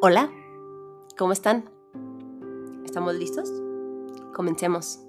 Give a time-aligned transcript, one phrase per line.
[0.00, 0.30] Hola,
[1.16, 1.68] ¿cómo están?
[2.84, 3.50] ¿Estamos listos?
[4.32, 5.00] Comencemos.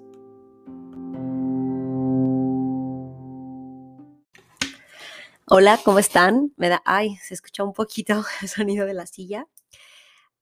[5.46, 6.52] Hola, ¿cómo están?
[6.56, 9.46] Me da, ay, se escucha un poquito el sonido de la silla.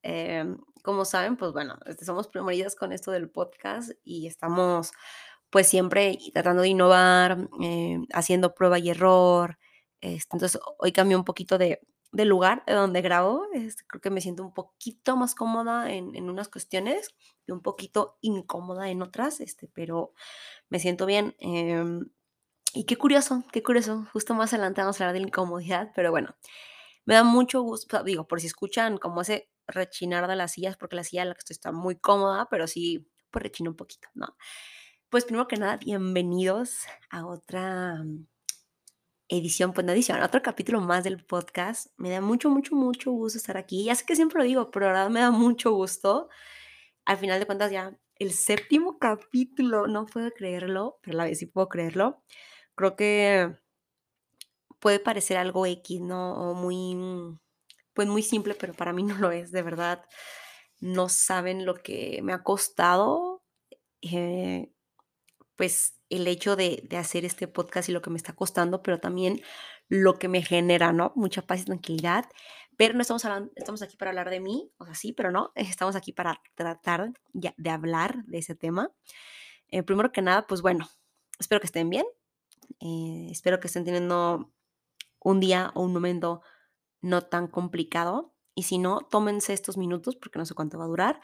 [0.00, 4.92] Em, como saben, pues bueno, este, somos primeridas con esto del podcast y estamos
[5.50, 9.58] pues siempre tratando de innovar, em, haciendo prueba y error.
[10.00, 13.46] Este, entonces, hoy cambió un poquito de, del lugar de donde grabo.
[13.52, 17.14] Este, creo que me siento un poquito más cómoda en, en, unas cuestiones
[17.46, 20.12] y un poquito incómoda en otras, este, pero
[20.68, 21.34] me siento bien.
[21.40, 21.84] Eh,
[22.74, 24.06] y qué curioso, qué curioso.
[24.12, 26.36] Justo más adelante vamos a hablar de la incomodidad, pero bueno,
[27.06, 30.96] me da mucho gusto, digo, por si escuchan como ese rechinar de las sillas, porque
[30.96, 34.09] la silla en la que estoy está muy cómoda, pero sí, pues rechina un poquito,
[34.14, 34.36] ¿no?
[35.09, 38.04] Pues primero que nada, bienvenidos a otra
[39.28, 41.88] edición, pues no edición, otro capítulo más del podcast.
[41.96, 43.84] Me da mucho, mucho, mucho gusto estar aquí.
[43.84, 46.29] Ya sé que siempre lo digo, pero ahora me da mucho gusto.
[47.04, 51.38] Al final de cuentas ya el séptimo capítulo, no puedo creerlo, pero a la vez
[51.38, 52.23] sí puedo creerlo.
[52.74, 53.56] Creo que
[54.80, 56.34] puede parecer algo X, ¿no?
[56.34, 57.38] O muy,
[57.95, 60.04] pues muy simple, pero para mí no lo es, de verdad.
[60.80, 63.43] No saben lo que me ha costado,
[64.03, 64.72] eh,
[65.59, 69.00] pues el hecho de, de, hacer este podcast y lo que me está costando, pero
[69.00, 69.42] también
[69.88, 71.12] lo que me genera, ¿no?
[71.16, 72.26] Mucha paz y tranquilidad.
[72.76, 75.50] Pero no estamos hablando, estamos aquí para hablar de mí, o sea, sí, pero no,
[75.56, 78.92] estamos aquí para tratar de hablar de ese tema.
[79.66, 80.88] Eh, primero que nada, pues bueno,
[81.41, 82.06] espero que estén bien,
[82.78, 84.53] eh, espero que estén teniendo
[85.19, 86.41] un día o un momento
[87.00, 88.32] no tan complicado.
[88.54, 91.20] Y si no, tómense estos minutos, porque no sé cuánto va a durar,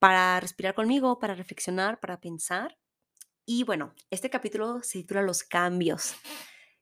[0.00, 2.79] para respirar conmigo, para reflexionar, para pensar
[3.46, 6.14] y bueno, este capítulo se titula Los cambios.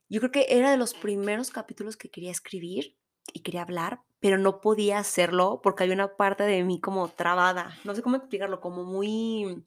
[0.08, 2.96] Yo creo que era de los primeros capítulos que quería escribir
[3.32, 7.78] y quería hablar, pero no podía hacerlo porque había una parte de mí como trabada.
[7.84, 9.64] No sé cómo explicarlo, como muy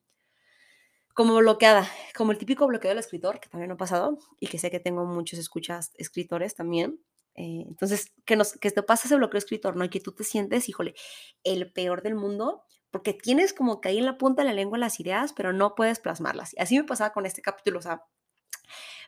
[1.13, 4.71] como bloqueada, como el típico bloqueo del escritor, que también ha pasado y que sé
[4.71, 6.99] que tengo muchos escuchas escritores también.
[7.35, 9.85] Eh, entonces, que, nos, que te pasa ese bloqueo escritor, ¿no?
[9.85, 10.95] Y que tú te sientes, híjole,
[11.43, 14.77] el peor del mundo, porque tienes como que ahí en la punta de la lengua
[14.77, 16.53] las ideas, pero no puedes plasmarlas.
[16.53, 18.03] Y así me pasaba con este capítulo, o sea,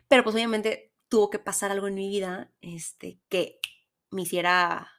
[0.08, 3.60] pero pues obviamente tuvo que pasar algo en mi vida este, que
[4.10, 4.90] me hiciera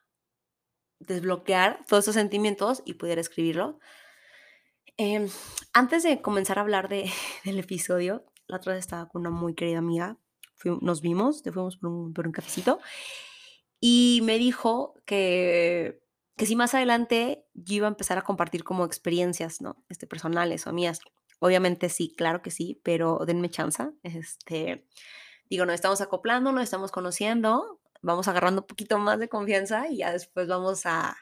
[1.00, 3.80] desbloquear todos esos sentimientos y pudiera escribirlo.
[4.98, 5.28] Eh,
[5.74, 7.12] antes de comenzar a hablar de,
[7.44, 10.18] del episodio, la otra vez estaba con una muy querida amiga,
[10.54, 12.80] fuimos, nos vimos, fuimos por un, por un cafecito,
[13.80, 16.05] y me dijo que
[16.38, 19.84] que si más adelante yo iba a empezar a compartir como experiencias, ¿no?
[19.90, 21.00] Este, personales o mías.
[21.40, 23.84] Obviamente sí, claro que sí, pero denme chance.
[24.04, 24.88] Este,
[25.50, 29.98] digo, nos estamos acoplando, nos estamos conociendo, vamos agarrando un poquito más de confianza y
[29.98, 31.18] ya después vamos a,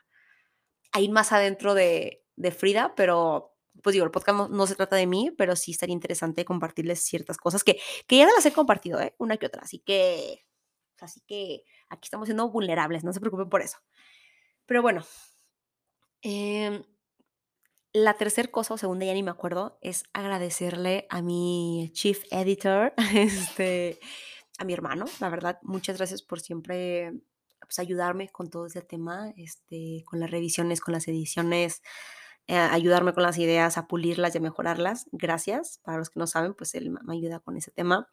[0.92, 2.20] a ir más adentro de,
[2.58, 5.94] Frida, pero pues digo, el podcast no, no, se trata de mí, pero sí estaría
[5.94, 9.16] interesante compartirles ciertas cosas que, que ya las he compartido, ¿eh?
[9.18, 10.46] Una que otra, así que,
[11.00, 13.80] así que aquí estamos siendo vulnerables, no se preocupen por eso.
[14.74, 15.04] Pero bueno,
[16.24, 16.84] eh,
[17.94, 22.92] la tercera cosa o segunda, ya ni me acuerdo, es agradecerle a mi chief editor,
[23.14, 24.00] este,
[24.58, 27.14] a mi hermano, la verdad, muchas gracias por siempre
[27.60, 31.84] pues, ayudarme con todo ese tema, este, con las revisiones, con las ediciones,
[32.48, 35.06] eh, ayudarme con las ideas, a pulirlas y a mejorarlas.
[35.12, 35.82] Gracias.
[35.84, 38.10] Para los que no saben, pues él me ayuda con ese tema.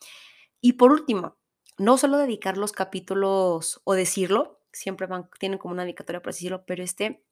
[0.60, 1.38] Y por último,
[1.78, 6.64] no solo dedicar los capítulos o decirlo, siempre van, tienen como una dedicatoria, por decirlo,
[6.66, 7.25] pero este,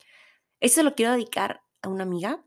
[0.60, 2.44] este se lo quiero dedicar a una amiga,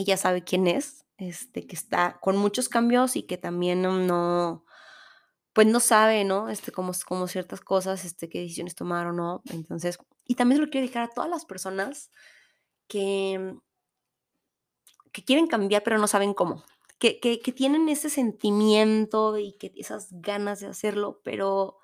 [0.00, 4.64] y ya sabe quién es, este, que está con muchos cambios y que también no,
[5.52, 6.48] pues no sabe, ¿no?
[6.48, 9.42] Este, como, como ciertas cosas, este, qué decisiones tomar o no.
[9.50, 12.10] Entonces, y también se lo quiero dedicar a todas las personas
[12.88, 13.56] que,
[15.12, 16.64] que quieren cambiar, pero no saben cómo.
[16.98, 21.76] Que, que, que tienen ese sentimiento y que esas ganas de hacerlo, pero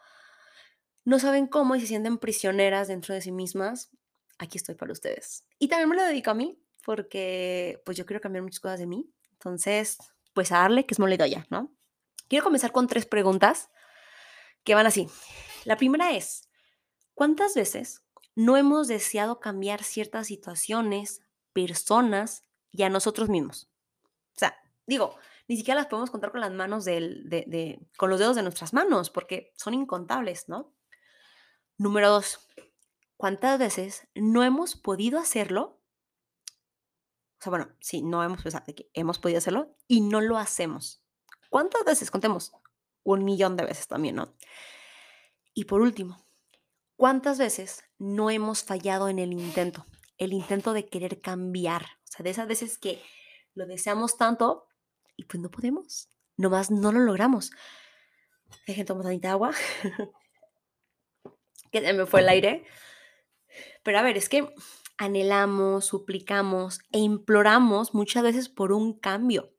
[1.06, 3.91] no saben cómo y se sienten prisioneras dentro de sí mismas,
[4.38, 5.44] aquí estoy para ustedes.
[5.60, 8.86] Y también me lo dedico a mí, porque pues yo quiero cambiar muchas cosas de
[8.86, 9.08] mí.
[9.30, 9.98] Entonces,
[10.34, 11.72] pues a darle que es mole ya, ¿no?
[12.28, 13.70] Quiero comenzar con tres preguntas
[14.64, 15.08] que van así.
[15.64, 16.48] La primera es,
[17.14, 18.03] ¿cuántas veces
[18.34, 21.22] no hemos deseado cambiar ciertas situaciones,
[21.53, 22.42] personas
[22.72, 23.70] y a nosotros mismos?
[24.34, 24.56] O sea,
[24.86, 25.16] digo,
[25.47, 28.42] ni siquiera las podemos contar con las manos del, de, de, con los dedos de
[28.42, 30.76] nuestras manos, porque son incontables, ¿no?
[31.78, 32.49] Número dos,
[33.17, 35.81] ¿cuántas veces no hemos podido hacerlo?
[37.39, 41.03] O sea, bueno, sí, no hemos pensado que hemos podido hacerlo y no lo hacemos.
[41.51, 42.11] ¿Cuántas veces?
[42.11, 42.53] Contemos.
[43.03, 44.34] Un millón de veces también, ¿no?
[45.55, 46.27] Y por último,
[46.97, 49.87] ¿cuántas veces no hemos fallado en el intento?
[50.19, 51.83] el intento de querer cambiar.
[51.83, 53.03] O sea, de esas veces que
[53.55, 54.69] lo deseamos tanto
[55.17, 56.11] y pues no podemos.
[56.37, 57.51] Nomás no lo logramos.
[58.67, 59.53] Dejen tomar tantita agua.
[61.81, 62.65] que se me fue el aire.
[63.83, 64.49] Pero a ver, es que
[64.99, 69.53] anhelamos, suplicamos e imploramos muchas veces por un cambio.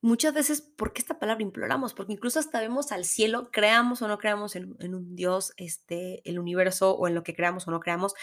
[0.00, 1.94] Muchas veces, ¿por qué esta palabra imploramos?
[1.94, 6.40] Porque incluso hasta vemos al cielo, creamos o no creamos en, un Dios, este, el
[6.40, 8.14] universo o en lo que creamos o no creamos,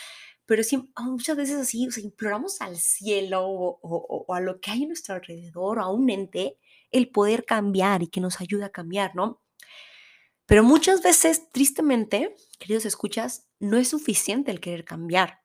[0.45, 4.59] pero sí, ah, muchas veces así, o sea, imploramos al cielo o, o, a lo
[4.59, 6.57] que hay en nuestro alrededor o a un ente
[6.91, 9.41] el poder cambiar y que nos ayude a cambiar, ¿no?
[10.49, 15.43] Pero muchas veces, tristemente, queridos escuchas, no es suficiente el querer cambiar.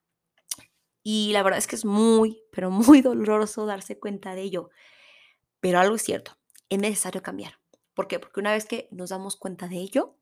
[1.03, 4.71] Y la verdad es que es muy, pero muy doloroso darse cuenta de ello.
[5.61, 6.39] Pero algo es cierto,
[6.71, 7.61] es necesario cambiar.
[7.93, 8.19] ¿Por qué?
[8.19, 10.17] Porque una vez que nos damos cuenta de ello,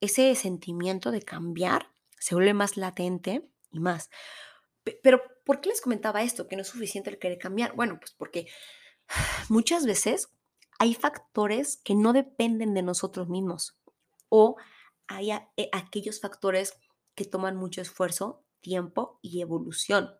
[0.00, 4.10] ese sentimiento de cambiar se vuelve más latente y más.
[5.04, 6.48] Pero, ¿por qué les comentaba esto?
[6.48, 7.76] Que no es suficiente el querer cambiar.
[7.76, 8.48] Bueno, pues porque
[9.48, 10.32] muchas veces
[10.82, 13.78] hay factores que no dependen de nosotros mismos
[14.28, 14.56] o
[15.06, 16.76] hay eh, aquellos factores
[17.14, 20.10] que toman mucho esfuerzo, tiempo y evolución.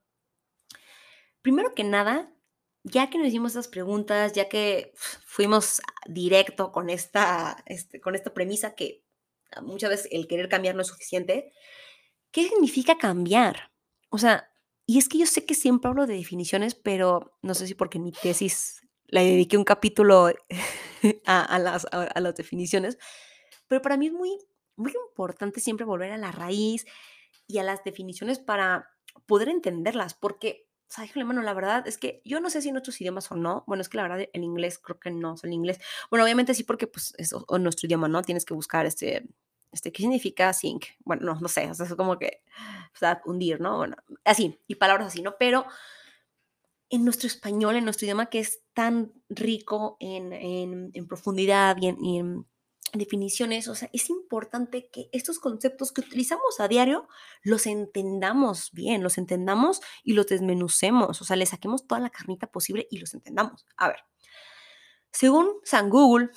[1.41, 2.32] Primero que nada,
[2.85, 8.32] ya que nos hicimos estas preguntas, ya que fuimos directo con esta, este, con esta
[8.32, 9.03] premisa que
[9.62, 11.53] muchas veces el querer cambiar no es suficiente,
[12.31, 13.73] ¿qué significa cambiar?
[14.11, 14.49] O sea,
[14.87, 17.99] y es que yo sé que siempre hablo de definiciones, pero no sé si porque
[17.99, 18.82] mi tesis
[19.12, 20.32] la dediqué un capítulo
[21.26, 22.99] a, las, a, las, definiciones,
[23.69, 24.38] pero para mí es muy,
[24.75, 26.87] muy importante siempre volver a la raíz
[27.47, 28.91] y a las definiciones para
[29.26, 31.43] poder entenderlas, porque, ¿sabes, hermano?
[31.43, 33.91] La verdad es que yo no sé si en otros idiomas o no, bueno, es
[33.91, 36.87] que la verdad en inglés creo que no, es en inglés, bueno, obviamente sí porque
[36.87, 38.23] pues es nuestro idioma, ¿no?
[38.23, 39.29] Tienes que buscar este,
[39.73, 40.87] este, ¿qué significa sink?
[41.05, 42.41] Bueno, no, no sé, o sea, es como que,
[42.94, 43.76] o sea, hundir, ¿no?
[43.76, 45.37] Bueno, así, y palabras así, ¿no?
[45.38, 45.67] Pero
[46.93, 52.47] en nuestro español, en nuestro idioma que es tan rico en, profundidad y en,
[52.93, 57.09] definiciones, o sea, es importante que estos conceptos que utilizamos a diario
[57.43, 62.49] los entendamos bien, los entendamos y los desmenucemos, o sea, le saquemos toda la carnita
[62.49, 63.65] posible y los entendamos.
[63.79, 64.05] A ver,
[65.11, 66.29] según San Google,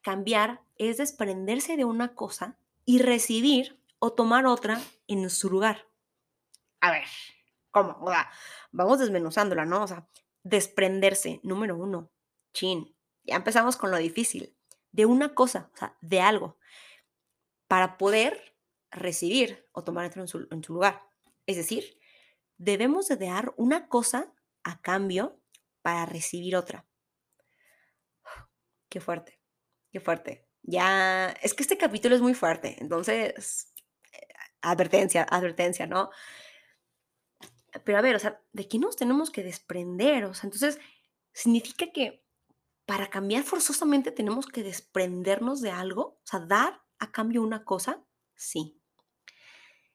[0.00, 5.86] cambiar es desprenderse de una cosa y recibir o tomar otra en su lugar.
[6.80, 7.06] A ver,
[7.74, 8.10] ¿cómo?
[8.72, 9.82] Vamos desmenuzándola, ¿no?
[9.82, 10.08] O sea,
[10.42, 12.10] desprenderse, número uno,
[12.54, 12.96] chin.
[13.24, 14.56] Ya empezamos con lo difícil,
[14.92, 16.56] de una cosa, o sea, de algo,
[17.68, 18.56] para poder
[18.90, 21.02] recibir o tomar en su, en su lugar.
[21.46, 21.98] Es decir,
[22.56, 24.32] debemos de dar una cosa
[24.62, 25.38] a cambio
[25.82, 26.86] para recibir otra.
[28.88, 29.40] Qué fuerte,
[29.90, 33.72] qué fuerte ya, es que este capítulo es muy fuerte, entonces,
[34.12, 34.28] eh,
[34.62, 36.10] advertencia, advertencia, ¿no?
[37.84, 40.24] Pero a ver, o sea, ¿de qué nos tenemos que desprender?
[40.24, 40.78] O sea, entonces,
[41.32, 42.24] significa que
[42.86, 48.04] para cambiar forzosamente tenemos que desprendernos de algo, o sea, dar a cambio una cosa,
[48.34, 48.80] sí.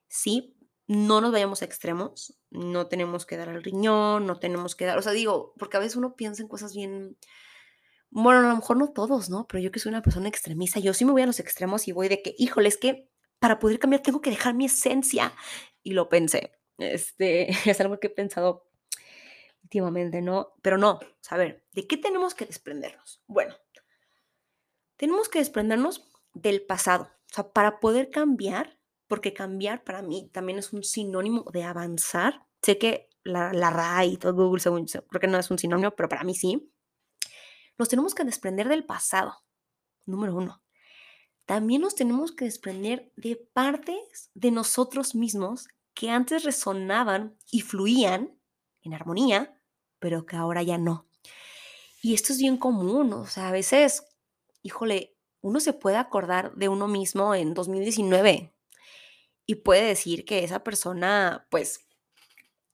[0.08, 0.58] Sí,
[0.88, 4.98] no nos vayamos a extremos, no tenemos que dar al riñón, no tenemos que dar,
[4.98, 7.18] o sea, digo, porque a veces uno piensa en cosas bien,
[8.10, 9.48] bueno, a lo mejor no todos, ¿no?
[9.48, 11.92] Pero yo que soy una persona extremista, yo sí me voy a los extremos y
[11.92, 13.08] voy de que, híjole, es que
[13.40, 15.34] para poder cambiar tengo que dejar mi esencia.
[15.84, 16.59] Y lo pensé.
[16.80, 18.68] Este, es algo que he pensado
[19.64, 20.54] últimamente, ¿no?
[20.62, 23.22] Pero no, a ver, ¿de qué tenemos que desprendernos?
[23.28, 23.56] Bueno,
[24.98, 27.12] tenemos que desprendernos del pasado.
[27.32, 32.46] O sea, para poder cambiar, porque cambiar para mí también es un sinónimo de avanzar.
[32.62, 35.92] Sé que la, la RAI y todo Google, según, creo que no es un sinónimo,
[35.92, 36.72] pero para mí sí
[37.80, 39.38] nos tenemos que desprender del pasado,
[40.06, 40.62] número uno.
[41.46, 45.70] También nos tenemos que desprender de partes de nosotros mismos
[46.00, 48.40] que antes resonaban y fluían
[48.84, 49.62] en armonía,
[50.00, 51.10] pero que ahora ya no.
[52.02, 54.06] Y esto es bien común, o sea, a veces,
[54.64, 58.56] híjole, uno se puede acordar de uno mismo en 2019
[59.46, 61.86] y puede decir que esa persona, pues,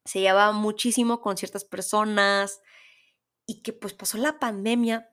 [0.06, 2.62] se llevaba muchísimo con ciertas personas,
[3.48, 5.12] y que pues pasó la pandemia,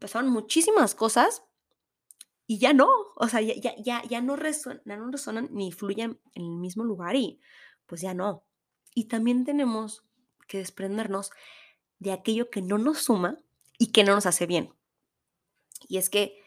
[0.00, 1.44] pasaron muchísimas cosas
[2.46, 6.20] y ya no, o sea, ya, ya, ya, ya no, resuenan, no resuenan ni fluyen
[6.34, 7.40] en el mismo lugar y
[7.86, 8.44] pues ya no.
[8.94, 10.04] Y también tenemos
[10.46, 11.32] que desprendernos
[11.98, 13.38] de aquello que no nos suma
[13.78, 14.72] y que no nos hace bien.
[15.88, 16.40] Y es que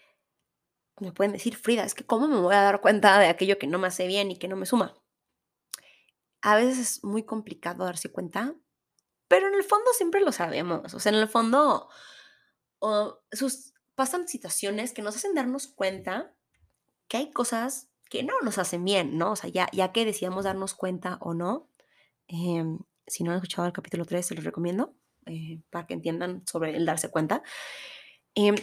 [0.99, 3.67] me pueden decir, Frida, es que ¿cómo me voy a dar cuenta de aquello que
[3.67, 4.95] no me hace bien y que no me suma?
[6.41, 8.55] A veces es muy complicado darse cuenta
[9.29, 10.93] pero en el fondo siempre lo sabemos.
[10.93, 11.87] O sea, en el fondo
[13.31, 16.33] sus, pasan situaciones que nos hacen darnos cuenta
[17.09, 19.33] que hay cosas que no nos hacen bien, ¿no?
[19.33, 21.69] O sea, ya, ya que decidamos darnos cuenta o no,
[22.29, 26.43] em, si no han escuchado el capítulo 3, se los recomiendo eh, para que entiendan
[26.47, 27.43] sobre el darse cuenta.
[28.35, 28.55] Em,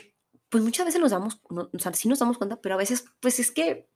[0.49, 3.39] pues muchas veces nos damos, o sea, sí nos damos cuenta, pero a veces, pues
[3.39, 3.91] es que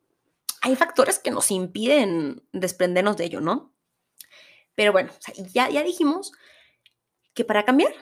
[0.61, 3.73] hay factores que nos impiden desprendernos de ello, ¿no?
[4.75, 5.11] Pero bueno,
[5.55, 6.33] ya, ya dijimos
[7.33, 7.95] que para cambiar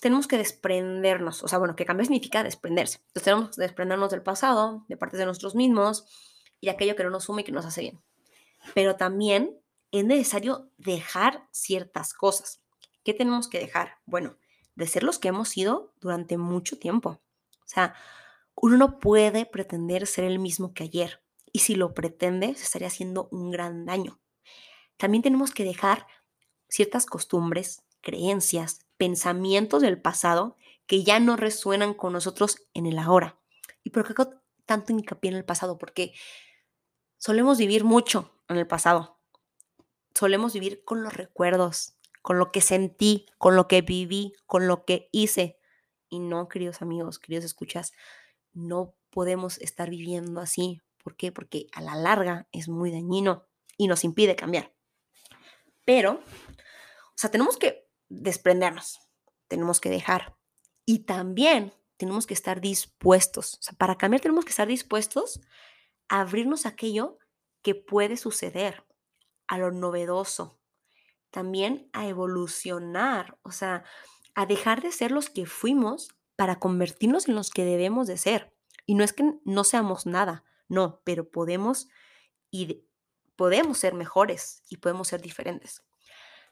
[0.00, 2.98] tenemos que desprendernos, o sea, bueno, que cambiar significa desprenderse.
[3.08, 6.06] Entonces tenemos que desprendernos del pasado, de partes de nosotros mismos
[6.60, 8.00] y de aquello que no nos sume y que nos hace bien.
[8.74, 9.58] Pero también
[9.90, 12.60] es necesario dejar ciertas cosas.
[13.04, 13.98] ¿Qué tenemos que dejar?
[14.06, 14.36] Bueno,
[14.74, 17.20] de ser los que hemos sido durante mucho tiempo.
[17.64, 17.94] O sea,
[18.54, 21.22] uno no puede pretender ser el mismo que ayer.
[21.52, 24.20] Y si lo pretende, se estaría haciendo un gran daño.
[24.96, 26.06] También tenemos que dejar
[26.68, 33.38] ciertas costumbres, creencias, pensamientos del pasado que ya no resuenan con nosotros en el ahora.
[33.84, 34.34] ¿Y por qué hago
[34.66, 35.78] tanto hincapié en el pasado?
[35.78, 36.12] Porque
[37.16, 39.18] solemos vivir mucho en el pasado.
[40.14, 44.84] Solemos vivir con los recuerdos, con lo que sentí, con lo que viví, con lo
[44.84, 45.58] que hice.
[46.08, 47.92] Y no, queridos amigos, queridos escuchas,
[48.52, 50.80] no podemos estar viviendo así.
[51.02, 51.32] ¿Por qué?
[51.32, 54.74] Porque a la larga es muy dañino y nos impide cambiar.
[55.84, 57.77] Pero, o sea, tenemos que
[58.08, 59.00] desprendernos,
[59.48, 60.36] tenemos que dejar.
[60.84, 63.60] Y también tenemos que estar dispuestos.
[63.76, 65.40] Para cambiar tenemos que estar dispuestos
[66.08, 67.18] a abrirnos a aquello
[67.62, 68.84] que puede suceder,
[69.46, 70.58] a lo novedoso.
[71.30, 73.84] También a evolucionar, o sea,
[74.34, 78.54] a dejar de ser los que fuimos para convertirnos en los que debemos de ser.
[78.86, 81.88] Y no es que no seamos nada, no, pero podemos
[82.50, 82.86] y
[83.36, 85.82] podemos ser mejores y podemos ser diferentes.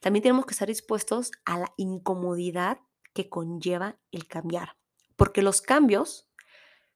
[0.00, 2.78] También tenemos que estar dispuestos a la incomodidad
[3.12, 4.76] que conlleva el cambiar,
[5.16, 6.28] porque los cambios,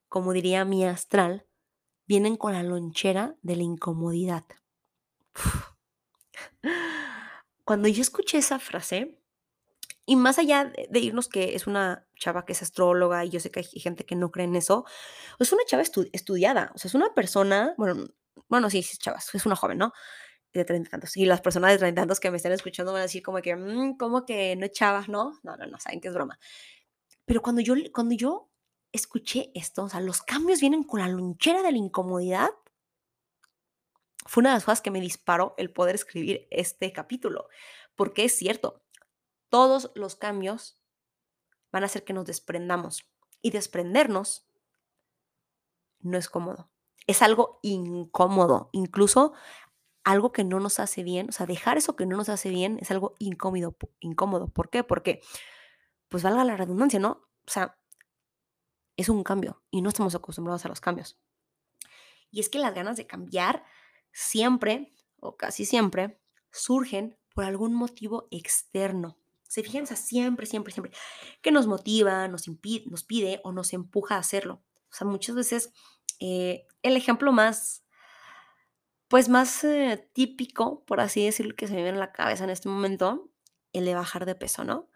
[0.09, 1.47] como diría mi astral,
[2.07, 4.45] vienen con la lonchera de la incomodidad.
[7.65, 9.17] Cuando yo escuché esa frase,
[10.05, 13.53] y más allá de irnos que es una chava que es astróloga y yo sé
[13.53, 14.85] que hay gente que no cree en eso,
[15.39, 18.09] es una chava estudiada, o sea, es una persona, bueno,
[18.49, 19.93] bueno, sí, es chava, es una joven, ¿no?
[20.53, 21.17] De treinta tantos.
[21.17, 23.55] Y las personas de treinta tantos que me estén escuchando van a decir como que,
[23.55, 25.39] mmm, como que no chavas, ¿no?
[25.43, 26.39] No, no, no, saben que es broma.
[27.25, 28.51] Pero cuando yo, cuando yo
[28.93, 32.51] escuché esto, o sea, los cambios vienen con la lonchera de la incomodidad,
[34.27, 37.49] fue una de las cosas que me disparó el poder escribir este capítulo.
[37.97, 38.83] Porque es cierto,
[39.49, 40.81] todos los cambios
[41.73, 43.09] van a hacer que nos desprendamos.
[43.43, 44.47] Y desprendernos
[46.01, 46.71] no es cómodo.
[47.07, 48.69] Es algo incómodo.
[48.73, 49.33] Incluso
[50.05, 52.79] algo que no nos hace bien, o sea, dejar eso que no nos hace bien
[52.81, 53.77] es algo incómodo.
[54.01, 54.49] incómodo.
[54.49, 54.85] ¿Por qué?
[54.85, 55.21] Porque,
[56.09, 57.29] pues valga la redundancia, ¿no?
[57.47, 57.79] O sea,
[58.97, 61.19] es un cambio y no estamos acostumbrados a los cambios.
[62.31, 63.65] Y es que las ganas de cambiar
[64.13, 69.19] siempre, o casi siempre, surgen por algún motivo externo.
[69.43, 70.93] Se fijan, o sea, siempre, siempre, siempre,
[71.43, 74.63] que nos motiva, nos, impide, nos pide o nos empuja a hacerlo.
[74.91, 75.73] O sea, muchas veces
[76.21, 77.85] eh, el ejemplo más
[79.11, 82.51] pues más eh, típico, por así decirlo, que se me viene en la cabeza en
[82.51, 83.29] este momento,
[83.73, 84.89] el de bajar de peso, ¿no?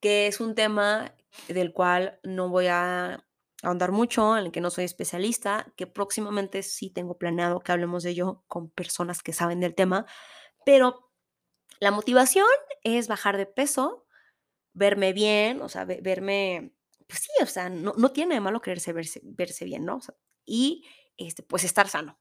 [0.00, 1.14] Que es un tema
[1.48, 3.26] del cual no voy a
[3.62, 8.02] ahondar mucho, en el que no soy especialista, que próximamente sí tengo planeado que hablemos
[8.04, 10.06] de ello con personas que saben del tema,
[10.64, 11.12] pero
[11.78, 12.46] la motivación
[12.84, 14.06] es bajar de peso,
[14.72, 16.72] verme bien, o sea, verme,
[17.06, 20.00] pues sí, o sea, no, tiene de malo quererse verse, verse bien, ¿no?
[20.46, 20.86] y
[21.18, 22.18] este, pues estar sano,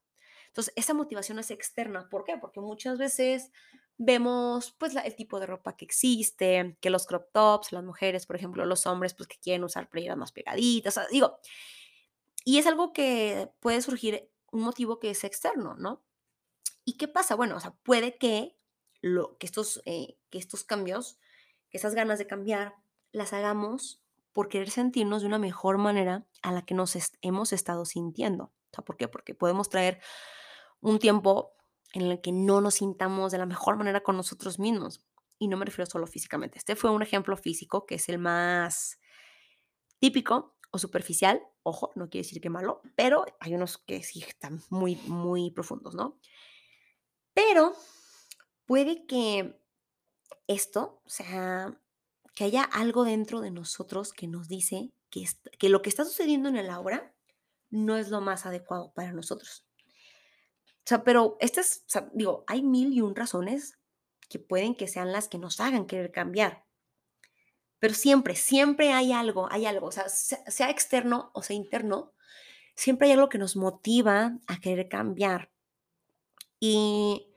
[0.52, 2.10] entonces, esa motivación es externa.
[2.10, 2.38] ¿Por qué?
[2.38, 3.52] Porque muchas veces
[3.98, 8.36] vemos pues el tipo de ropa que existe, que los crop tops, las mujeres, por
[8.36, 11.40] ejemplo, los hombres pues que quieren usar playeras más pegaditas, digo,
[12.44, 16.04] y es algo que puede surgir un motivo que es externo, ¿no?
[16.84, 17.36] ¿Y qué pasa?
[17.36, 18.58] Bueno, o sea, puede que,
[19.02, 21.18] lo, que, estos, eh, que estos cambios,
[21.70, 22.76] que esas ganas de cambiar,
[23.14, 24.02] las hagamos
[24.34, 28.46] por querer sentirnos de una mejor manera a la que nos hemos estado sintiendo.
[28.46, 29.08] O sea, ¿por qué?
[29.08, 30.02] Porque podemos traer
[30.82, 31.54] un tiempo
[31.94, 35.04] en el que no nos sintamos de la mejor manera con nosotros mismos.
[35.38, 36.58] Y no me refiero solo físicamente.
[36.58, 39.00] Este fue un ejemplo físico que es el más
[40.00, 41.42] típico o superficial.
[41.64, 45.96] Ojo, no quiere decir que malo, pero hay unos que sí están muy, muy profundos,
[45.96, 46.20] ¿no?
[47.34, 47.74] Pero
[48.66, 49.62] puede que
[50.48, 51.80] esto, o sea,
[52.36, 55.26] que haya algo dentro de nosotros que nos dice que,
[55.60, 57.14] que lo que está sucediendo en el ahora
[57.70, 59.66] no es lo más adecuado para nosotros.
[60.84, 63.78] O sea, pero estas, digo, hay mil y un razones
[64.30, 66.66] que pueden que sean las que nos hagan querer cambiar.
[67.80, 72.14] Pero siempre, siempre hay algo, hay algo, o sea, sea externo o sea interno,
[72.76, 75.52] siempre hay algo que nos motiva a querer cambiar.
[76.60, 77.28] ¿Y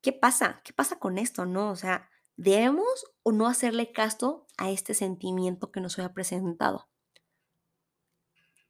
[0.00, 0.60] qué pasa?
[0.64, 1.70] ¿Qué pasa con esto, no?
[1.70, 6.88] O sea, ¿debemos o no hacerle caso a este sentimiento que nos ha presentado?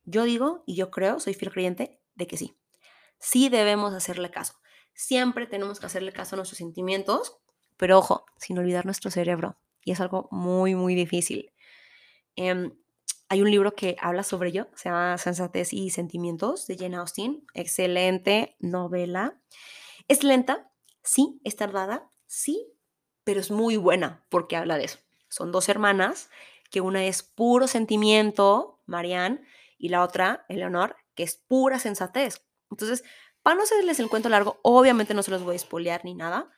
[0.04, 2.58] Yo digo y yo creo, soy fiel creyente, de que sí.
[3.22, 4.54] Sí debemos hacerle caso.
[4.94, 7.38] Siempre tenemos que hacerle caso a nuestros sentimientos,
[7.76, 9.56] pero ojo, sin olvidar nuestro cerebro.
[9.84, 11.52] Y es algo muy, muy difícil.
[12.34, 12.72] Em,
[13.28, 17.46] hay un libro que habla sobre ello, se llama Sensatez y Sentimientos, de Jane Austen.
[17.54, 19.40] Excelente novela.
[20.08, 20.72] Es lenta,
[21.04, 22.66] sí, es tardada, sí,
[23.22, 24.98] pero es muy buena porque habla de eso.
[25.28, 26.28] Son dos hermanas,
[26.72, 29.42] que una es puro sentimiento, Marianne,
[29.78, 32.42] y la otra, Eleonor, que es pura sensatez.
[32.72, 33.04] Entonces,
[33.42, 36.50] para no hacerles el cuento largo, obviamente no se los voy a espolear ni nada.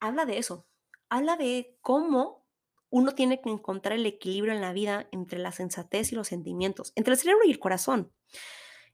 [0.00, 0.66] Habla de eso.
[1.08, 2.46] Habla de cómo
[2.90, 6.92] uno tiene que encontrar el equilibrio en la vida entre la sensatez y los sentimientos,
[6.94, 8.12] entre el cerebro y el corazón.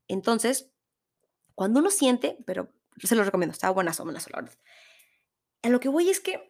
[0.06, 0.72] Entonces,
[1.54, 2.72] cuando uno siente, pero
[3.02, 4.58] se lo recomiendo, está buena o la verdad.
[5.62, 6.48] A lo que voy es que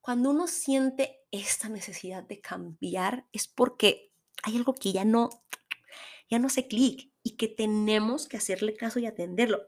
[0.00, 4.12] cuando uno siente esta necesidad de cambiar es porque
[4.42, 5.30] hay algo que ya no,
[6.30, 9.66] ya no hace clic y que tenemos que hacerle caso y atenderlo.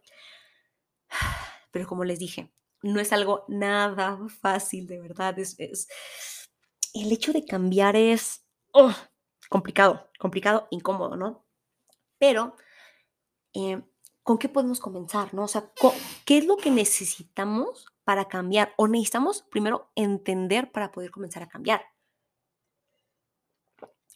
[1.73, 2.53] Pero como les dije,
[2.83, 5.39] no es algo nada fácil, de verdad.
[5.39, 5.57] Es,
[6.95, 8.95] el hecho de cambiar es oh,
[9.49, 11.45] complicado, complicado, incómodo, ¿no?
[12.19, 12.57] Pero,
[13.55, 13.83] eh,
[14.23, 15.45] ¿con qué podemos comenzar, no?
[15.45, 15.73] O sea,
[16.25, 18.73] ¿qué es lo que necesitamos para cambiar?
[18.77, 21.83] O necesitamos primero entender para poder comenzar a cambiar.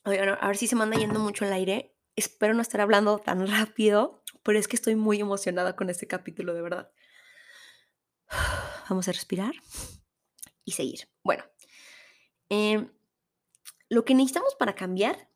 [0.04, 3.46] a ver si se me anda yendo mucho el aire espero no estar hablando tan
[3.46, 6.90] rápido, pero es que estoy muy emocionada con este capítulo, de verdad.
[8.88, 9.52] Vamos a respirar
[10.64, 11.08] y seguir.
[11.22, 11.44] Bueno,
[12.48, 12.90] em,
[13.88, 15.30] lo que necesitamos para cambiar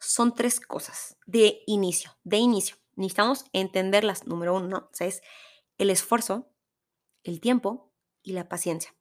[0.00, 2.76] son tres cosas de inicio, de inicio.
[2.96, 5.22] Necesitamos entenderlas, número uno, o sea, es
[5.78, 6.52] el esfuerzo,
[7.22, 8.94] el tiempo y la paciencia.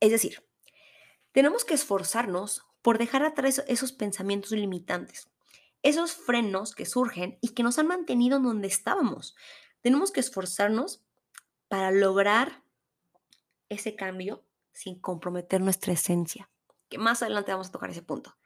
[0.00, 0.48] Es decir,
[1.32, 5.28] tenemos que esforzarnos por dejar atrás esos pensamientos limitantes
[5.88, 9.34] esos frenos que surgen y que nos han mantenido donde estábamos.
[9.80, 11.02] Tenemos que esforzarnos
[11.68, 12.62] para lograr
[13.68, 16.50] ese cambio sin comprometer nuestra esencia,
[16.88, 18.36] que más adelante vamos a tocar ese punto.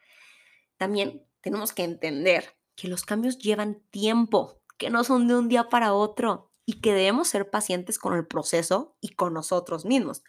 [0.76, 5.68] También tenemos que entender que los cambios llevan tiempo, que no son de un día
[5.68, 10.22] para otro y que debemos ser pacientes con el proceso y con nosotros mismos.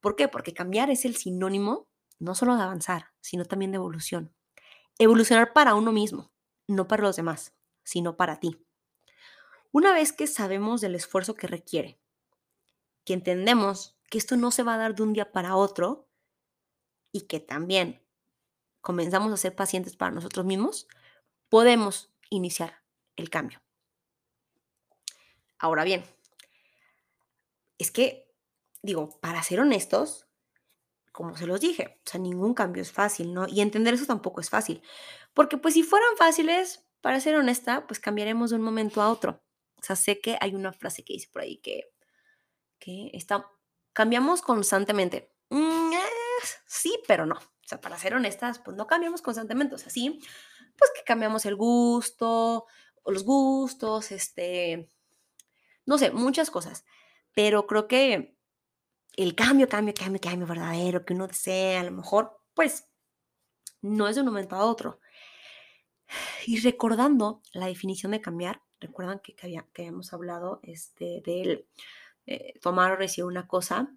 [0.00, 0.28] ¿Por qué?
[0.28, 4.34] Porque cambiar es el sinónimo no solo de avanzar, sino también de evolución.
[4.98, 6.32] Evolucionar para uno mismo,
[6.68, 8.64] no para los demás, sino para ti.
[9.72, 11.98] Una vez que sabemos del esfuerzo que requiere,
[13.04, 16.08] que entendemos que esto no se va a dar de un día para otro
[17.10, 18.02] y que también
[18.80, 20.86] comenzamos a ser pacientes para nosotros mismos,
[21.48, 22.82] podemos iniciar
[23.16, 23.60] el cambio.
[25.58, 26.04] Ahora bien,
[27.78, 28.32] es que,
[28.82, 30.27] digo, para ser honestos,
[31.18, 33.48] como se los dije, o sea, ningún cambio es fácil, ¿no?
[33.48, 34.80] Y entender eso tampoco es fácil,
[35.34, 39.42] porque pues si fueran fáciles, para ser honesta, pues cambiaremos de un momento a otro.
[39.74, 41.90] O sea, sé que hay una frase que dice por ahí que,
[42.78, 43.50] que está,
[43.92, 45.34] cambiamos constantemente.
[45.50, 45.90] Mm,
[46.68, 47.34] sí, pero no.
[47.34, 49.74] O sea, para ser honestas, pues no cambiamos constantemente.
[49.74, 50.20] O sea, sí,
[50.78, 52.64] pues que cambiamos el gusto,
[53.02, 54.88] o los gustos, este,
[55.84, 56.84] no sé, muchas cosas.
[57.34, 58.37] Pero creo que
[59.18, 62.88] el cambio, cambio, cambio, cambio verdadero que uno desea, a lo mejor, pues
[63.82, 65.00] no es de un momento a otro.
[66.46, 71.66] Y recordando la definición de cambiar, recuerdan que, que, habíamos hablado este, de
[72.26, 73.92] eh, tomar o recibir una cosa.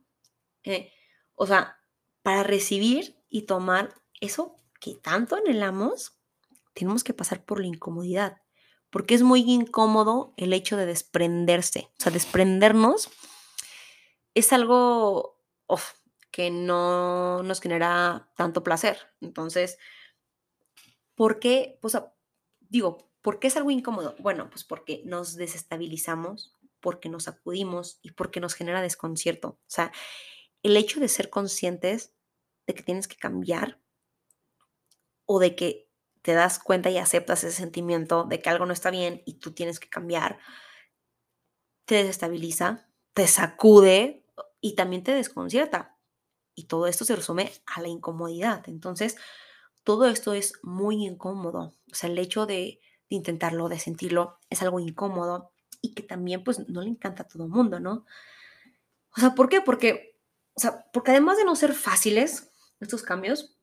[0.64, 0.92] Eh,
[1.36, 1.78] o sea,
[2.24, 6.18] para recibir y tomar eso que tanto anhelamos,
[6.74, 8.42] tenemos que pasar por la incomodidad,
[8.90, 11.92] porque es muy incómodo el hecho de desprenderse.
[12.00, 13.12] O sea, desprendernos
[14.34, 15.38] es algo
[16.32, 18.98] que no nos genera tanto placer.
[19.20, 19.78] Entonces,
[21.22, 21.78] ¿Por qué?
[21.82, 21.96] Pues,
[22.62, 24.16] digo, ¿por qué es algo incómodo?
[24.18, 29.50] Bueno, pues porque nos desestabilizamos, porque nos acudimos y porque nos genera desconcierto.
[29.50, 29.92] O sea,
[30.64, 32.16] el hecho de ser conscientes
[32.66, 33.80] de que tienes que cambiar
[35.28, 35.92] o de que
[36.24, 39.52] te das cuenta y aceptas ese sentimiento de que algo no está bien y tú
[39.54, 40.40] tienes que cambiar,
[41.86, 44.21] te desestabiliza, te sacude
[44.62, 45.98] y también te desconcierta.
[46.56, 48.64] Y todo esto se resume a la incomodidad.
[48.68, 49.18] Entonces,
[49.84, 51.74] todo esto es muy incómodo.
[51.92, 56.70] O sea, el hecho de, intentarlo, de sentirlo, es algo incómodo y que también pues
[56.70, 58.06] no le encanta a todo el mundo, ¿no?
[59.16, 59.62] O sea, ¿por qué?
[59.62, 60.18] Porque,
[60.54, 63.58] o sea, porque además de no ser fáciles estos cambios,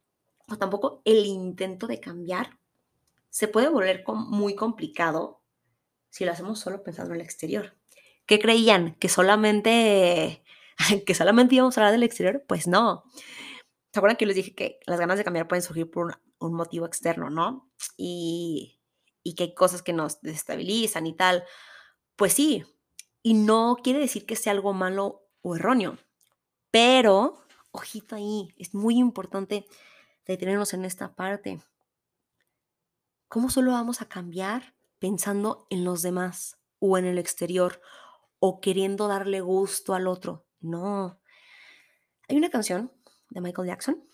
[0.49, 2.59] o tampoco el intento de cambiar
[3.31, 5.43] se puede volver muy complicado
[6.11, 7.77] si lo hacemos solo pensando en el exterior.
[8.27, 8.95] ¿Qué creían?
[8.97, 10.43] ¿Que solamente,
[11.07, 12.45] que solamente íbamos a hablar del exterior?
[12.47, 13.05] Pues no.
[13.93, 16.87] ¿Se acuerdan que les dije que las ganas de cambiar pueden surgir por un, motivo
[16.87, 17.71] externo, no?
[17.97, 18.81] Y,
[19.23, 21.45] y que hay cosas que nos desestabilizan y tal.
[22.17, 22.64] Pues sí.
[23.23, 25.99] Y no quiere decir que sea algo malo o erróneo.
[26.71, 29.67] Pero, ojito ahí, es muy importante
[30.27, 31.61] detenernos en esta parte.
[33.29, 37.81] ¿Cómo solo vamos a cambiar pensando en los demás o en el exterior
[38.38, 40.48] o queriendo darle gusto al otro?
[40.61, 41.21] No.
[42.29, 42.92] Hay una canción
[43.31, 44.05] de Michael Jackson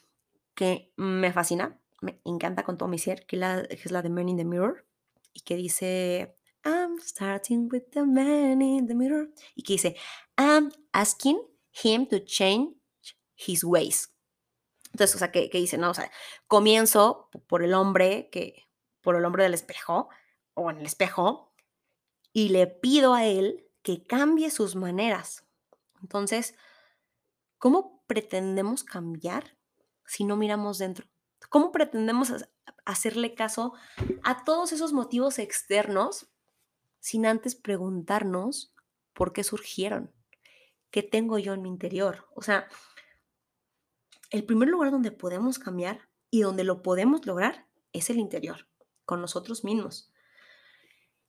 [0.55, 3.37] que me fascina, me encanta con todo mi ser, que,
[3.71, 4.87] es la de Man in the Mirror
[5.33, 9.31] y que dice, I'm starting with the man in the mirror.
[9.55, 9.97] Y que dice,
[10.39, 11.43] I'm asking
[11.83, 12.75] him to change
[13.37, 14.11] his ways.
[14.93, 16.11] Entonces, o sea, que, dice, no, o sea,
[16.47, 18.69] comienzo por el hombre, que,
[19.03, 20.09] por el hombre del espejo,
[20.55, 21.53] o en el espejo,
[22.33, 25.44] y le pido a él que cambie sus maneras.
[26.05, 26.55] Entonces,
[27.57, 29.57] ¿cómo pretendemos cambiar
[30.05, 31.07] si no miramos dentro?
[31.49, 32.31] ¿Cómo pretendemos
[32.85, 33.73] hacerle caso
[34.23, 36.29] a todos esos motivos externos
[37.01, 38.75] sin antes preguntarnos
[39.15, 40.13] por qué surgieron?
[40.91, 42.29] ¿Qué tengo yo en mi interior?
[42.35, 42.69] O sea,
[44.29, 48.69] el primer lugar donde podemos cambiar y donde lo podemos lograr es el interior,
[49.07, 50.13] con nosotros mismos.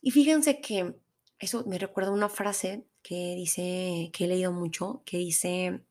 [0.02, 1.00] Y fíjense que
[1.40, 5.82] eso me recuerda una frase que dice, que he leído mucho, que dice,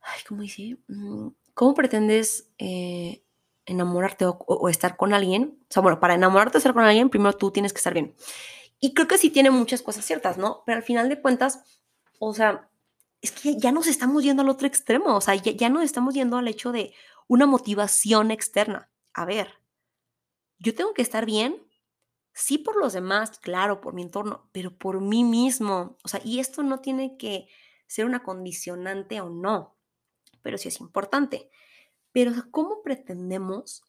[0.00, 0.78] ay, ¿cómo dice?
[0.88, 3.22] Mm, ¿Cómo pretendes eh,
[3.66, 5.58] enamorarte o, estar con alguien?
[5.62, 8.14] O sea, bueno, para enamorarte o estar con alguien, primero tú tienes que estar bien.
[8.80, 10.62] Y creo que sí tiene muchas cosas ciertas, ¿no?
[10.66, 11.80] Pero al final de cuentas,
[12.18, 12.68] o sea,
[13.22, 16.14] es que ya nos estamos yendo al otro extremo, o sea, ya, ya nos estamos
[16.14, 16.92] yendo al hecho de
[17.28, 18.90] una motivación externa.
[19.14, 19.48] A ver,
[20.58, 21.65] yo tengo que estar bien,
[22.36, 25.96] sí por los demás, claro, por mi entorno, pero por mí mismo.
[26.04, 27.48] O sea, y esto no tiene que
[27.86, 29.74] ser una condicionante o no,
[30.42, 31.48] pero sí es importante.
[32.12, 33.84] Pero ¿cómo pretendemos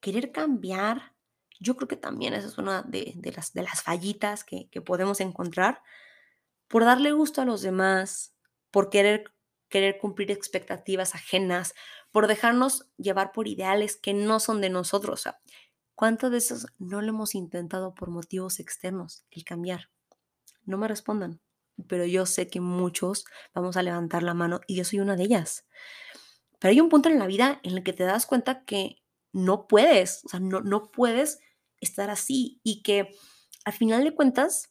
[0.00, 1.14] querer cambiar?
[1.60, 5.20] Yo creo que también esa es una de, las, de las fallitas que, que podemos
[5.20, 5.82] encontrar
[6.68, 8.34] por darle gusto a los demás,
[8.70, 9.34] por querer,
[9.68, 11.74] querer cumplir expectativas ajenas,
[12.12, 15.28] por dejarnos llevar por ideales que no son de nosotros.
[16.00, 19.90] ¿Cuántas veces no lo hemos intentado por motivos externos, el cambiar?
[20.64, 21.42] No me respondan,
[21.88, 25.24] pero yo sé que muchos vamos a levantar la mano y yo soy una de
[25.24, 25.66] ellas.
[26.58, 29.02] Pero hay un punto en la vida en el que te das cuenta que
[29.34, 31.40] no puedes, o sea, no, no puedes
[31.82, 33.14] estar así y que
[33.66, 34.70] al final de cuentas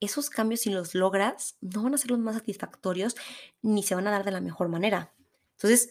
[0.00, 3.16] esos cambios, si los logras, no van a ser los más satisfactorios
[3.60, 5.12] ni se van a dar de la mejor manera.
[5.56, 5.90] Entonces,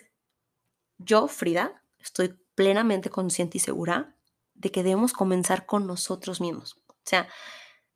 [0.98, 4.16] yo, Frida, estoy plenamente consciente y segura
[4.56, 6.82] de que debemos comenzar con nosotros mismos.
[6.88, 7.30] O sea,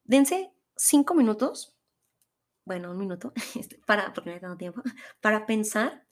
[0.04, 1.76] dense cinco minutos,
[2.64, 4.84] bueno, un minuto, este, para, porque no tanto tiempo,
[5.20, 6.06] para pensar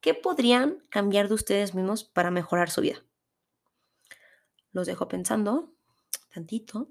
[0.00, 3.02] qué podrían cambiar de ustedes mismos para mejorar su vida.
[4.72, 5.72] Los dejo pensando
[6.34, 6.90] tantito.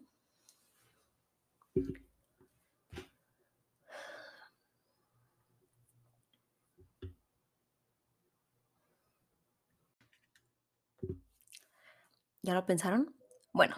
[12.46, 13.12] ¿Ya lo pensaron?
[13.54, 13.76] Bueno,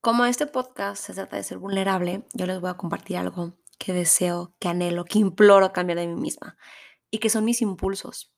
[0.00, 3.92] como este podcast se trata de ser vulnerable, yo les voy a compartir algo que
[3.92, 6.56] deseo, que anhelo, que imploro cambiar de mí misma
[7.10, 8.32] y que son mis impulsos.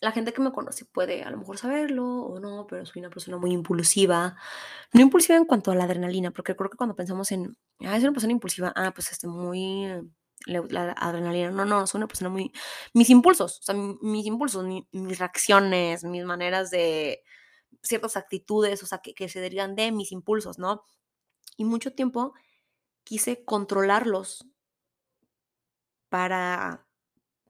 [0.00, 3.10] La gente que me conoce puede a lo mejor saberlo o no, pero soy una
[3.10, 4.36] persona muy impulsiva.
[4.92, 8.04] No impulsiva en cuanto a la adrenalina, porque creo que cuando pensamos en, ah, es
[8.04, 9.84] una persona impulsiva, ah, pues este, muy
[10.46, 11.50] la adrenalina.
[11.50, 12.52] No, no, soy una persona muy...
[12.94, 17.22] Mis impulsos, o sea, mis impulsos, mis reacciones, mis maneras de
[17.82, 20.84] ciertas actitudes, o sea, que, que se derivan de mis impulsos, ¿no?
[21.56, 22.34] Y mucho tiempo
[23.04, 24.46] quise controlarlos
[26.08, 26.86] para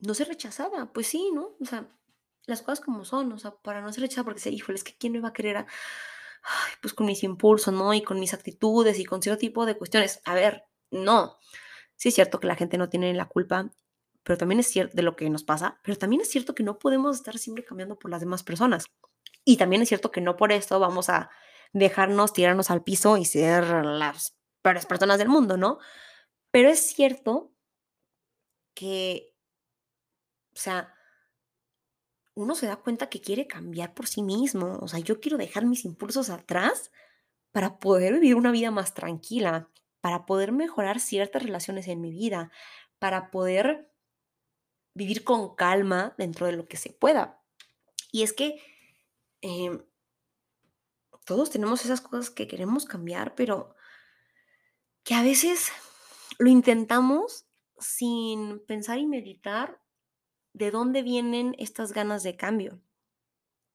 [0.00, 0.92] no ser rechazada.
[0.92, 1.56] Pues sí, ¿no?
[1.61, 1.88] O sea,
[2.46, 4.96] las cosas como son, o sea, para no ser rechazada, porque se híjole, es que
[4.96, 5.66] ¿quién me va a querer a...
[6.80, 7.92] pues con mis impulsos, ¿no?
[7.94, 10.20] Y con mis actitudes y con cierto tipo de cuestiones.
[10.24, 11.38] A ver, no.
[11.96, 13.70] Sí es cierto que la gente no tiene la culpa,
[14.22, 16.78] pero también es cierto de lo que nos pasa, pero también es cierto que no
[16.78, 18.87] podemos estar siempre cambiando por las demás personas.
[19.44, 21.30] Y también es cierto que no por esto vamos a
[21.72, 25.78] dejarnos tirarnos al piso y ser las peores personas del mundo, ¿no?
[26.50, 27.52] Pero es cierto
[28.74, 29.35] que,
[30.54, 30.92] o sea,
[32.35, 34.78] uno se da cuenta que quiere cambiar por sí mismo.
[34.80, 36.92] O sea, yo quiero dejar mis impulsos atrás
[37.52, 39.70] para poder vivir una vida más tranquila,
[40.07, 42.53] para poder mejorar ciertas relaciones en mi vida,
[43.01, 43.92] para poder
[44.95, 47.42] vivir con calma dentro de lo que se pueda.
[48.12, 48.62] Y es que
[49.40, 49.85] em,
[51.25, 53.75] todos tenemos esas cosas que queremos cambiar, pero
[55.03, 55.73] que a veces
[56.38, 59.83] lo intentamos sin pensar y meditar
[60.53, 62.81] de dónde vienen estas ganas de cambio.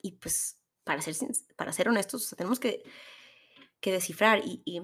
[0.02, 1.13] Y pues, para ser,
[1.58, 2.84] para ser honestos, tenemos que,
[3.82, 4.82] que descifrar y, y,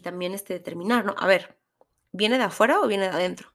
[0.00, 1.14] también este, determinar, ¿no?
[1.18, 1.58] A ver,
[2.12, 3.52] ¿viene de afuera o viene de adentro?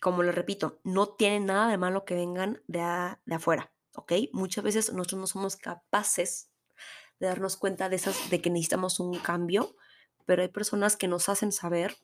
[0.00, 2.80] Como lo repito, no tiene nada de malo que vengan de,
[3.26, 4.12] de afuera, ¿ok?
[4.32, 6.50] Muchas veces nosotros no somos capaces
[7.18, 9.76] de darnos cuenta de, esas, de que necesitamos un cambio,
[10.24, 11.96] pero hay personas que nos hacen saber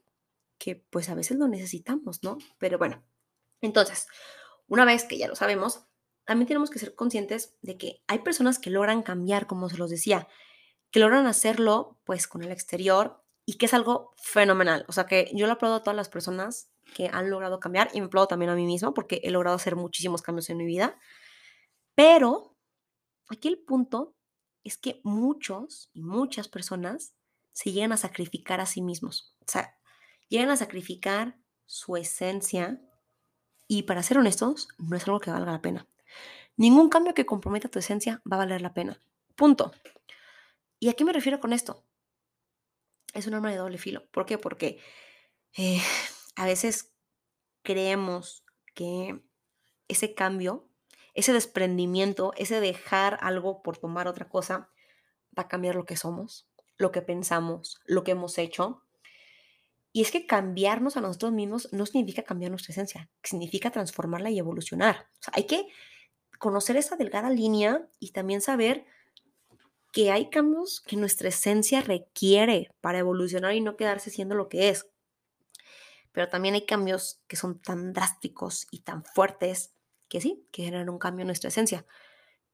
[0.59, 2.39] que pues a veces lo necesitamos, ¿no?
[2.59, 3.03] Pero bueno,
[3.61, 4.07] entonces,
[4.69, 5.87] una vez que ya lo sabemos,
[6.25, 9.91] también tenemos que ser conscientes de que hay personas que logran cambiar, como se los
[9.91, 10.29] decía,
[10.91, 14.85] que logran hacerlo pues con el exterior y que es algo fenomenal.
[14.89, 18.01] O sea que yo le aplaudo a todas las personas que han logrado cambiar y
[18.01, 20.99] me aplaudo también a mí misma porque he logrado hacer muchísimos cambios en mi vida.
[21.95, 22.57] Pero
[23.29, 24.15] aquí el punto
[24.65, 27.15] es que muchos y muchas personas
[27.53, 29.35] se llegan a sacrificar a sí mismos.
[29.41, 29.79] O sea,
[30.29, 32.81] llegan a sacrificar su esencia
[33.69, 35.87] y para ser honestos, no es algo que valga la pena.
[36.57, 39.01] Ningún cambio que comprometa tu esencia va a valer la pena.
[39.37, 39.73] Punto.
[40.81, 41.86] ¿Y a qué me refiero con esto?
[43.17, 44.07] Es un arma de doble filo.
[44.11, 44.39] ¿Por qué?
[44.39, 44.79] Porque
[45.57, 45.81] eh,
[46.37, 46.93] a veces
[47.63, 49.21] creemos que
[49.89, 50.69] ese cambio,
[51.15, 54.71] ese desprendimiento, ese dejar algo por tomar otra cosa,
[55.37, 58.83] va a cambiar lo que somos, lo que pensamos, lo que hemos hecho.
[59.93, 64.39] Y es que cambiarnos a nosotros mismos no significa cambiar nuestra esencia, significa transformarla y
[64.39, 65.09] evolucionar.
[65.33, 65.67] Hay que
[66.39, 68.85] conocer esa delgada línea y también saber
[69.97, 74.69] que hay cambios que nuestra esencia requiere para evolucionar y no quedarse siendo lo que
[74.69, 74.87] es.
[76.13, 79.73] Pero también hay cambios que son tan drásticos y tan fuertes
[80.09, 81.87] que sí, que generan un cambio en nuestra esencia.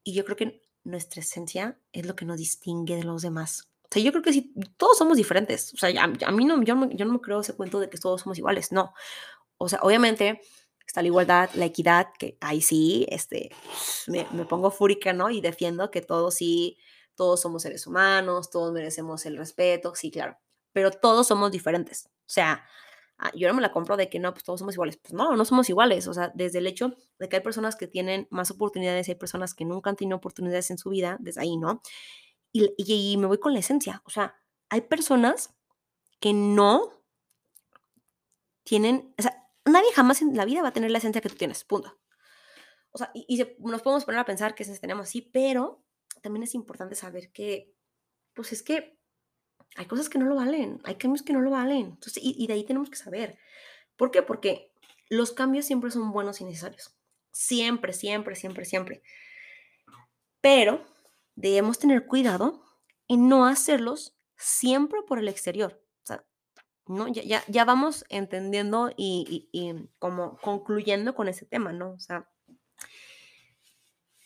[0.04, 3.68] Y yo creo que nuestra esencia es lo que nos distingue de los demás.
[3.86, 5.74] O sea, yo creo que sí, todos somos diferentes.
[5.74, 7.98] O sea, a, mí no yo, no, yo no me creo ese cuento de que
[7.98, 8.94] todos somos iguales, no.
[9.58, 10.42] O sea, obviamente
[10.86, 13.50] está la igualdad, la equidad, que ahí sí, este,
[14.06, 15.28] me, me pongo fúrica, ¿no?
[15.28, 16.78] Y defiendo que todos sí,
[17.14, 20.38] todos somos seres humanos, todos merecemos el respeto, sí, claro,
[20.72, 22.06] pero todos somos diferentes.
[22.06, 22.64] O sea,
[23.18, 24.96] ah, yo no me la compro de que no, pues todos somos iguales.
[24.96, 26.08] Pues no, no somos iguales.
[26.08, 29.54] O sea, desde el hecho de que hay personas que tienen más oportunidades, hay personas
[29.54, 31.82] que nunca han tenido oportunidades en su vida, desde ahí, ¿no?
[32.52, 34.02] Y, me voy con la esencia.
[34.04, 34.36] O sea,
[34.68, 35.54] hay personas
[36.20, 37.02] que no
[38.62, 41.34] tienen, o sea, nadie jamás en la vida va a tener la esencia que tú
[41.36, 41.98] tienes, punto.
[42.92, 45.82] O sea, y, nos podemos poner a pensar que tenemos así, pero
[46.20, 47.72] también es importante saber que,
[48.34, 48.98] pues es que
[49.76, 51.86] hay cosas que no lo valen, hay cambios que no lo valen.
[51.86, 53.38] Entonces, y, y de ahí tenemos que saber.
[53.96, 54.22] ¿Por qué?
[54.22, 54.72] Porque
[55.08, 56.94] los cambios siempre son buenos y necesarios.
[57.30, 59.02] Siempre, siempre, siempre, siempre.
[60.40, 60.84] Pero
[61.34, 62.62] debemos tener cuidado
[63.08, 65.82] en no hacerlos siempre por el exterior.
[66.86, 67.08] ¿no?
[67.08, 69.48] Ya, ya, vamos entendiendo y,
[69.98, 71.92] como concluyendo con ese tema, ¿no?
[71.92, 72.28] O sea,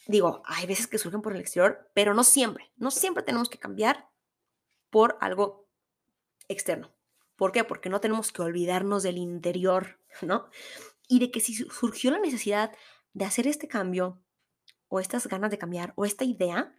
[0.06, 2.72] digo, hay veces que surgen por el exterior, pero no siempre.
[2.76, 4.08] No siempre tenemos que cambiar
[4.90, 5.68] por algo
[6.48, 6.94] externo.
[7.36, 7.64] ¿Por qué?
[7.64, 10.48] Porque no tenemos que olvidarnos del interior, ¿no?
[11.08, 12.72] Y de que si surgió la necesidad
[13.12, 14.22] de hacer este cambio,
[14.88, 16.76] o estas ganas de cambiar, o esta idea,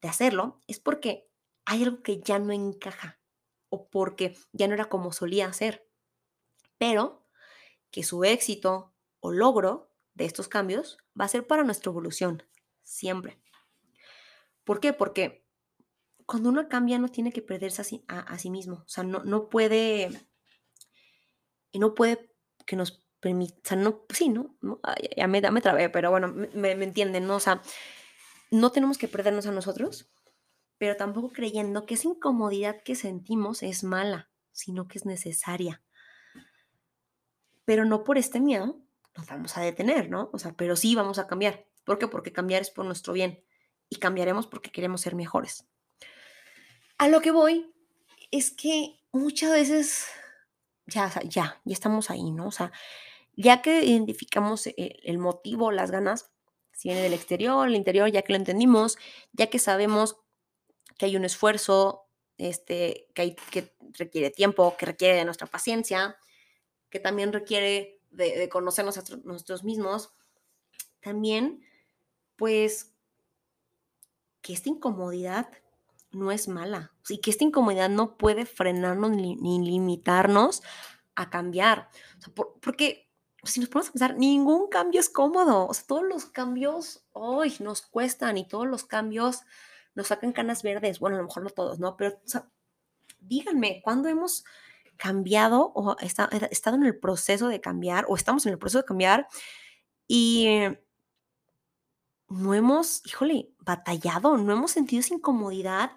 [0.00, 1.28] de hacerlo es porque
[1.64, 3.20] hay algo que ya no encaja
[3.68, 5.88] o porque ya no era como solía ser.
[6.78, 7.26] Pero
[7.90, 9.87] que su éxito o logro
[10.18, 12.42] de estos cambios va a ser para nuestra evolución,
[12.82, 13.40] siempre.
[14.64, 14.92] ¿Por qué?
[14.92, 15.46] Porque
[16.26, 18.82] cuando uno cambia no tiene que perderse a, sí mismo.
[18.84, 20.10] O sea, no, no puede,
[21.72, 22.34] no puede
[22.66, 24.56] que nos permita, o sea, no, sí, ¿no?
[25.16, 27.36] ya, me, me trabé, pero bueno, me, me entienden, ¿no?
[27.36, 27.62] O sea,
[28.50, 30.10] no tenemos que perdernos a nosotros,
[30.78, 35.82] pero tampoco creyendo que esa incomodidad que sentimos es mala, sino que es necesaria.
[37.64, 38.80] Pero no por este miedo
[39.18, 40.30] nos vamos a detener, ¿no?
[40.32, 41.66] O sea, pero sí vamos a cambiar.
[41.84, 42.06] ¿Por qué?
[42.06, 43.44] Porque cambiar es por nuestro bien
[43.90, 45.66] y cambiaremos porque queremos ser mejores.
[46.96, 47.74] A lo que voy
[48.30, 50.06] es que muchas veces
[50.86, 52.46] ya, ya, ya estamos ahí, ¿no?
[52.46, 52.72] O sea,
[53.36, 56.30] ya que identificamos el, el motivo, las ganas,
[56.72, 58.98] si viene del exterior, el interior, ya que lo entendimos,
[59.32, 60.16] ya que sabemos
[60.96, 66.16] que hay un esfuerzo, este, que, hay, que requiere tiempo, que requiere de nuestra paciencia,
[66.88, 70.12] que también requiere de, conocernos a nosotros mismos,
[71.00, 71.64] también,
[72.36, 72.92] pues,
[74.42, 75.48] que esta incomodidad
[76.10, 80.62] no es mala y que esta incomodidad no puede frenarnos ni, limitarnos
[81.14, 81.88] a cambiar.
[82.60, 83.08] porque
[83.44, 85.66] si nos ponemos a pensar, ningún cambio es cómodo.
[85.66, 89.42] O todos los cambios hoy nos cuestan y todos los cambios
[89.94, 90.98] nos sacan canas verdes.
[90.98, 91.96] Bueno, a lo mejor no todos, ¿no?
[91.96, 92.20] Pero,
[93.20, 94.44] díganme, ¿cuándo hemos
[94.98, 98.84] cambiado o está, estado en el proceso de cambiar o estamos en el proceso de
[98.84, 99.26] cambiar
[100.06, 100.48] y
[102.28, 105.92] no hemos, híjole, batallado, no hemos sentido esa incomodidad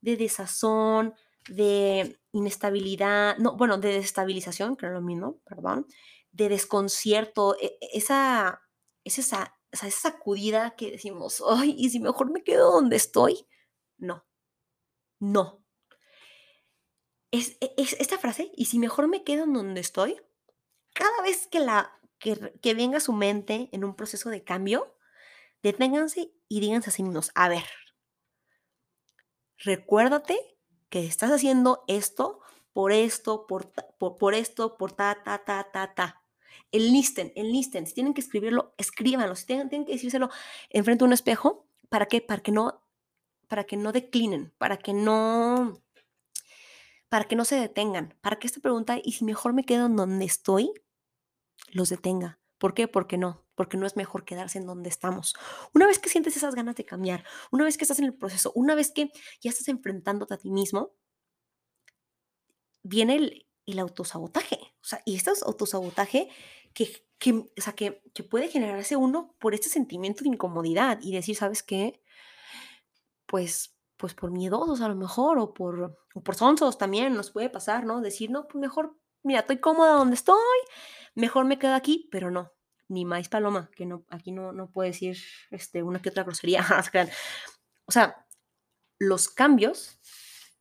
[0.00, 1.14] de desazón,
[1.48, 5.86] de inestabilidad, no, bueno, de desestabilización, creo lo mismo, perdón,
[6.30, 8.62] de desconcierto, e, e, esa,
[9.04, 13.46] esa, esa sacudida que decimos, ay, ¿y si mejor me quedo donde estoy?
[13.98, 14.24] No,
[15.20, 15.61] no.
[17.32, 20.20] Es, e, es, esta frase, y si mejor me quedo en donde estoy,
[20.92, 24.94] cada vez que, la, que, que venga su mente en un proceso de cambio,
[25.64, 27.64] deténganse y díganse a sí mismos, a ver,
[29.58, 30.38] recuérdate
[30.90, 32.40] que estás haciendo esto
[32.72, 36.22] por esto, por, por, por esto, por ta, ta, ta, ta, ta.
[36.70, 37.86] Enlisten, enlisten.
[37.86, 39.36] Si tienen que escribirlo, escríbanlo.
[39.36, 40.30] Si tienen, tienen que decírselo
[40.70, 42.20] enfrente de un espejo, ¿para qué?
[42.20, 42.82] Para que no,
[43.48, 45.82] para que no declinen, para que no,
[47.12, 49.96] para que no se detengan, para que esta pregunta, y si mejor me quedo en
[49.96, 50.72] donde estoy,
[51.70, 52.40] los detenga.
[52.56, 52.88] ¿Por qué?
[52.88, 55.34] Porque no, porque no es mejor quedarse en donde estamos.
[55.74, 58.50] Una vez que sientes esas ganas de cambiar, una vez que estás en el proceso,
[58.54, 60.94] una vez que ya estás enfrentándote a ti mismo,
[62.82, 64.56] viene el, el autosabotaje.
[64.80, 66.30] O sea, y este autosabotaje
[66.72, 71.12] que, que, o sea, que, que puede generarse uno por este sentimiento de incomodidad y
[71.12, 72.02] decir, ¿sabes qué?
[73.26, 73.71] Pues,
[74.02, 77.86] pues por miedosos a lo mejor, o por, o por sonsos también nos puede pasar,
[77.86, 78.00] ¿no?
[78.00, 80.58] Decir, no, pues mejor, mira, estoy cómoda donde estoy,
[81.14, 82.52] mejor me quedo aquí, pero no,
[82.88, 85.18] ni más paloma, que no, aquí no, no puede decir
[85.52, 86.66] este, una que otra grosería.
[87.86, 88.26] o sea,
[88.98, 90.00] los cambios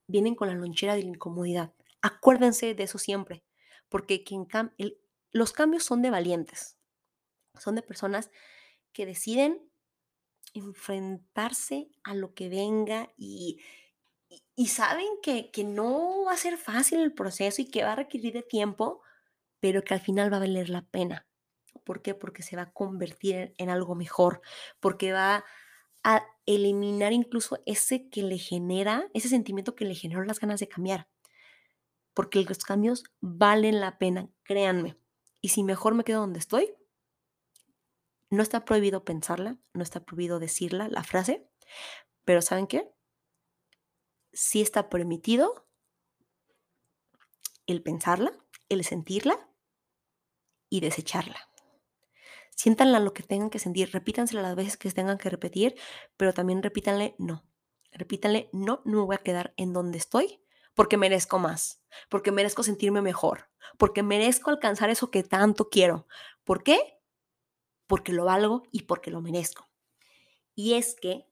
[0.06, 1.73] vienen con la lonchera de la incomodidad.
[2.04, 3.43] Acuérdense de eso siempre,
[3.89, 5.01] porque quien el,
[5.32, 6.77] los cambios son de valientes,
[7.60, 8.30] son de personas
[8.93, 9.67] que deciden
[10.53, 13.59] enfrentarse a lo que venga y,
[14.55, 17.95] y, saben que, que no va a ser fácil el proceso y que va a
[17.95, 19.01] requerir de tiempo,
[19.59, 21.27] pero que al final va a valer la pena.
[21.83, 22.13] ¿Por qué?
[22.13, 24.41] Porque se va a convertir en algo mejor,
[24.79, 25.43] porque va
[26.03, 30.67] a eliminar incluso ese que le genera, ese sentimiento que le generó las ganas de
[30.67, 31.07] cambiar.
[32.13, 34.97] Porque los cambios valen la pena, créanme.
[35.41, 36.73] Y si mejor me quedo donde estoy,
[38.32, 41.48] no está prohibido pensarla, no está prohibido decirla, la frase,
[42.26, 42.91] pero ¿saben qué?
[44.34, 45.67] Sí está permitido
[47.67, 48.32] el pensarla,
[48.70, 49.50] el sentirla
[50.70, 51.50] y desecharla.
[52.56, 55.76] Siéntanla lo que tengan que sentir, repítansela las veces que tengan que repetir,
[56.15, 57.46] pero también repítanle no.
[57.91, 60.41] Repítanle no, no me voy a quedar en donde estoy
[60.74, 66.08] porque merezco más, porque merezco sentirme mejor, porque merezco alcanzar eso que tanto quiero.
[66.46, 67.00] ¿Por qué?
[67.91, 69.67] Porque lo valgo y porque lo merezco.
[70.56, 71.27] Y es que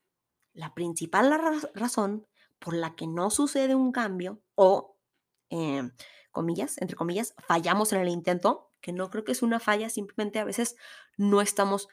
[0.52, 1.32] la principal
[1.74, 2.28] razón
[2.60, 4.98] por la que no sucede un cambio o,
[5.52, 5.90] eh,
[6.32, 10.40] comillas, entre comillas, fallamos en el intento, que no creo que es una falla, simplemente
[10.40, 10.76] a veces
[11.16, 11.88] no estamos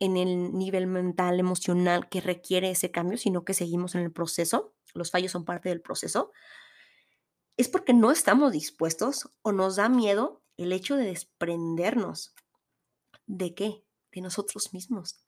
[0.00, 4.74] en el nivel mental, emocional que requiere ese cambio, sino que seguimos en el proceso.
[4.92, 6.32] Los fallos son parte del proceso
[7.56, 12.34] es porque no estamos dispuestos o nos da miedo el hecho de desprendernos.
[13.26, 13.84] ¿De qué?
[14.12, 15.24] De nosotros mismos,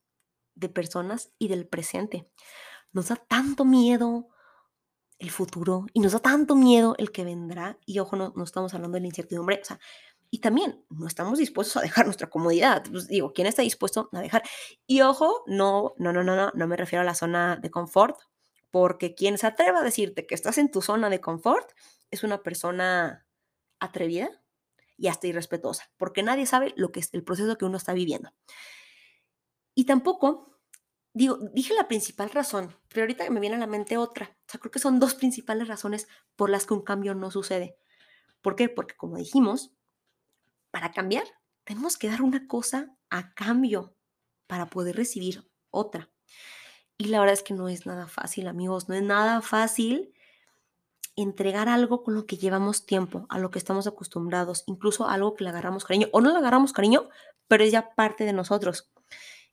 [0.54, 2.30] de personas y del presente.
[2.92, 4.28] Nos da tanto miedo
[5.18, 7.78] el futuro y nos da tanto miedo el que vendrá.
[7.86, 9.62] Y ojo, no, no estamos hablando de la incertidumbre.
[10.30, 12.84] Y también no estamos dispuestos a dejar nuestra comodidad.
[12.90, 14.42] Pues digo, ¿quién está dispuesto a dejar?
[14.86, 18.18] Y ojo, no, no, no, no, no, no me refiero a la zona de confort,
[18.70, 21.70] porque quien se atreva a decirte que estás en tu zona de confort
[22.10, 23.26] es una persona
[23.80, 24.30] atrevida
[24.96, 28.32] y hasta irrespetuosa, porque nadie sabe lo que es el proceso que uno está viviendo.
[29.74, 30.58] Y tampoco,
[31.12, 34.36] digo, dije la principal razón, pero ahorita me viene a la mente otra.
[34.46, 37.76] O sea, creo que son dos principales razones por las que un cambio no sucede.
[38.40, 38.68] ¿Por qué?
[38.68, 39.74] Porque como dijimos,
[40.70, 41.24] para cambiar
[41.64, 43.96] tenemos que dar una cosa a cambio
[44.46, 46.10] para poder recibir otra.
[46.96, 50.14] Y la verdad es que no es nada fácil, amigos, no es nada fácil
[51.16, 55.44] entregar algo con lo que llevamos tiempo, a lo que estamos acostumbrados, incluso algo que
[55.44, 57.08] le agarramos cariño o no le agarramos cariño,
[57.48, 58.92] pero es ya parte de nosotros.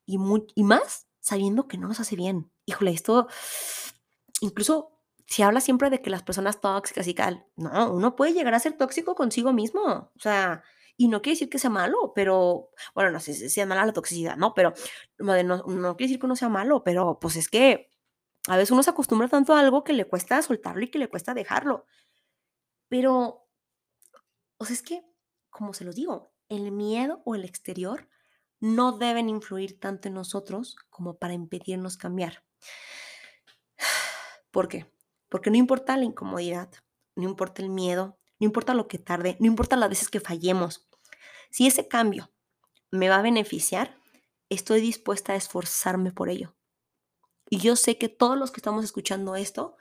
[0.06, 0.20] Y,
[0.56, 2.52] y más sabiendo que no nos hace bien.
[2.66, 3.28] Híjole, esto,
[4.42, 8.54] incluso se habla siempre de que las personas tóxicas y tal, no, uno puede llegar
[8.54, 10.64] a ser tóxico consigo mismo, o sea,
[10.98, 13.94] y no quiere decir que sea malo, pero, bueno, no sé si sea mala la
[13.94, 14.54] toxicidad, ¿no?
[14.54, 14.74] Pero
[15.18, 17.90] no, no quiere decir que uno sea malo, pero pues es que
[18.48, 21.10] a veces uno se acostumbra tanto a algo que le cuesta soltarlo y que le
[21.10, 21.86] cuesta dejarlo.
[22.90, 23.48] Pero,
[24.58, 25.04] o sea, es que,
[25.50, 28.10] como se los digo, el miedo o el exterior
[28.60, 32.44] no deben influir tanto en nosotros como para impedirnos cambiar.
[34.52, 34.92] ¿Por qué?
[35.30, 36.72] Porque no importa la incomodidad,
[37.16, 40.88] no importa el miedo, no importa lo que tarde, no importa las veces que fallemos.
[41.50, 42.32] Si ese cambio
[42.92, 43.98] me va a beneficiar,
[44.50, 46.56] estoy dispuesta a esforzarme por ello.
[47.50, 49.76] Y yo sé que todos los que estamos escuchando esto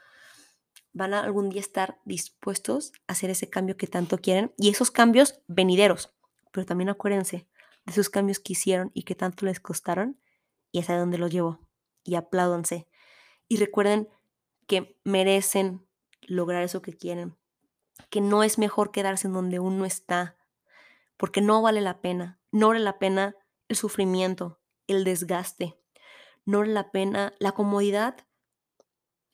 [0.93, 4.91] van a algún día estar dispuestos a hacer ese cambio que tanto quieren y esos
[4.91, 6.13] cambios venideros.
[6.51, 7.47] Pero también acuérdense
[7.85, 10.19] de esos cambios que hicieron y que tanto les costaron
[10.71, 11.59] y hasta dónde los llevo.
[12.03, 12.87] Y apláudanse.
[13.47, 14.09] Y recuerden
[14.67, 15.85] que merecen
[16.21, 17.35] lograr eso que quieren.
[18.09, 20.37] Que no es mejor quedarse en donde uno está.
[21.17, 22.39] Porque no vale la pena.
[22.51, 23.35] No vale la pena
[23.67, 25.77] el sufrimiento, el desgaste.
[26.45, 28.17] No vale la pena la comodidad.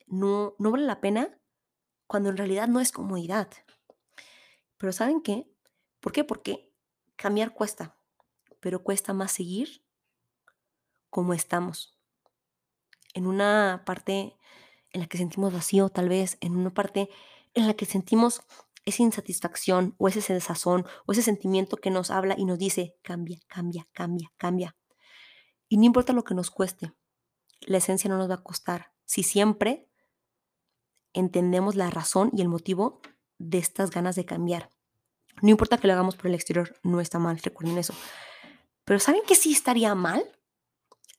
[0.06, 1.38] No, no vale la pena
[2.06, 3.48] cuando en realidad no es comodidad.
[4.76, 5.46] Pero ¿saben qué?
[6.00, 6.24] ¿Por qué?
[6.24, 6.72] Porque
[7.16, 7.96] cambiar cuesta,
[8.60, 9.84] pero cuesta más seguir
[11.10, 11.96] como estamos.
[13.12, 14.36] En una parte
[14.92, 17.10] en la que sentimos vacío, tal vez, en una parte
[17.54, 18.42] en la que sentimos
[18.84, 23.38] esa insatisfacción o ese desazón o ese sentimiento que nos habla y nos dice, cambia,
[23.46, 24.76] cambia, cambia, cambia.
[25.68, 26.92] Y no importa lo que nos cueste,
[27.60, 29.88] la esencia no nos va a costar si siempre
[31.12, 33.00] entendemos la razón y el motivo
[33.38, 34.70] de estas ganas de cambiar.
[35.42, 37.94] No importa que lo hagamos por el exterior, no está mal, recuerden eso.
[38.84, 40.24] Pero ¿saben que sí estaría mal?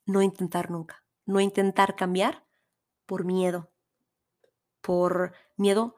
[0.06, 2.46] No intentar nunca, no intentar cambiar
[3.06, 3.72] por miedo,
[4.82, 5.96] por miedo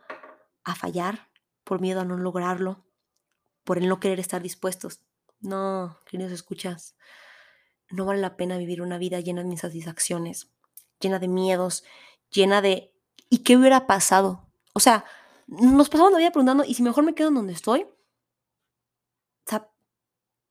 [0.63, 1.29] a fallar,
[1.63, 2.85] por miedo a no lograrlo,
[3.63, 5.01] por el no querer estar dispuestos.
[5.41, 6.95] No, queridos escuchas,
[7.93, 10.51] no vale la pena vivir una vida llena de insatisfacciones,
[10.99, 11.83] llena de miedos,
[12.31, 12.91] llena de
[13.29, 14.49] ¿y qué hubiera pasado?
[14.73, 15.05] O sea,
[15.47, 17.83] nos pasamos la vida preguntando, ¿y si mejor me quedo en donde estoy?
[17.83, 19.69] O sea,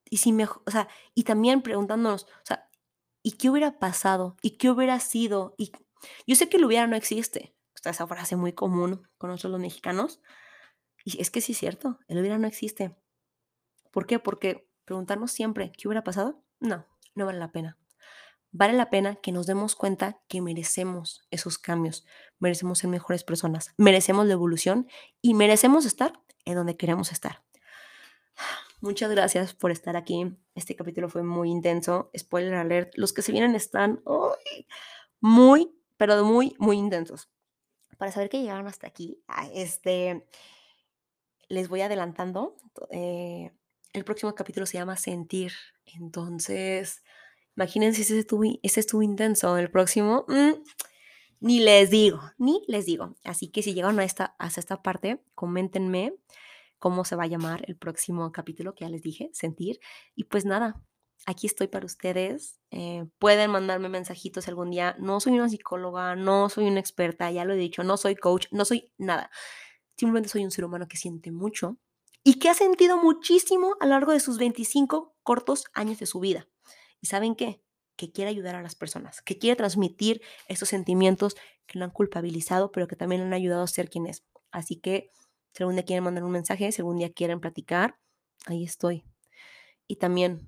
[0.09, 2.69] y si mejor, o sea, y también preguntándonos, o sea,
[3.23, 4.37] ¿y qué hubiera pasado?
[4.41, 5.55] ¿Y qué hubiera sido?
[5.59, 5.73] Y
[6.27, 7.57] yo sé que el hubiera no existe.
[7.75, 10.21] Esta esa frase muy común con nosotros los mexicanos.
[11.05, 12.95] Y es que sí es cierto, el hubiera no existe.
[13.91, 14.21] ¿Por qué?
[14.21, 16.45] Porque preguntarnos siempre, ¿qué hubiera pasado?
[16.61, 17.79] No, no vale la pena
[18.53, 22.07] vale la pena que nos demos cuenta que merecemos esos cambios,
[22.39, 24.89] merecemos ser mejores personas, merecemos la evolución
[25.23, 27.43] y merecemos estar en donde queremos estar.
[28.81, 30.37] Muchas gracias por estar aquí.
[30.55, 32.11] Este capítulo fue muy intenso.
[32.17, 34.03] Spoiler alert, los que se vienen están
[35.21, 37.31] muy, pero muy, muy intensos.
[37.97, 40.27] Para saber que llegaron hasta aquí, ah, este,
[41.49, 42.57] les voy adelantando.
[42.91, 43.53] Eh,
[43.93, 45.53] el próximo capítulo se llama Sentir.
[45.87, 47.03] Entonces,
[47.57, 49.57] Imagínense si ese estuvo, ese intenso.
[49.59, 50.53] El próximo, mm,
[51.41, 53.17] ni les digo, ni les digo.
[53.25, 56.15] Así que si llegan a esta, hasta esta parte, coméntenme
[56.79, 59.81] cómo se va a llamar el próximo capítulo, que ya les dije, sentir.
[60.15, 60.83] Y pues nada,
[61.27, 62.61] aquí estoy para ustedes.
[62.71, 64.97] Eh, pueden mandarme mensajitos algún día.
[64.99, 68.47] No soy una psicóloga, no soy una experta, ya lo he dicho, no soy coach,
[68.51, 69.31] no soy nada.
[69.97, 71.79] Simplemente soy un ser humano que siente mucho
[72.25, 76.21] y que ha sentido muchísimo a lo largo de sus 25 cortos años de su
[76.21, 76.49] vida.
[77.01, 77.63] ¿Y saben qué?
[77.97, 82.71] Que quiere ayudar a las personas, que quiere transmitir esos sentimientos que lo han culpabilizado,
[82.73, 84.25] pero que también le han ayudado a ser quien es.
[84.51, 85.11] Así que
[85.53, 87.99] si algún día quieren mandar un mensaje, si algún día quieren platicar,
[88.47, 89.05] ahí estoy.
[89.87, 90.47] Y también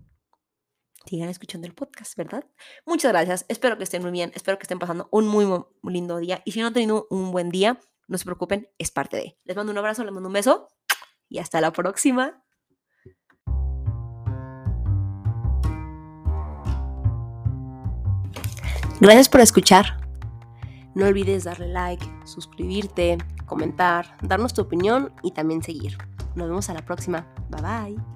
[1.06, 2.46] sigan escuchando el podcast, ¿verdad?
[2.86, 3.44] Muchas gracias.
[3.48, 4.32] Espero que estén muy bien.
[4.34, 6.40] Espero que estén pasando un muy, muy lindo día.
[6.44, 9.38] Y si no han tenido un buen día, no se preocupen, es parte de.
[9.44, 10.68] Les mando un abrazo, les mando un beso
[11.28, 12.44] y hasta la próxima.
[19.00, 19.98] Gracias por escuchar.
[20.94, 25.98] No olvides darle like, suscribirte, comentar, darnos tu opinión y también seguir.
[26.36, 27.26] Nos vemos a la próxima.
[27.50, 28.13] Bye bye.